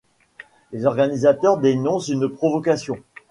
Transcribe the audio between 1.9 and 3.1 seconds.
une provocation.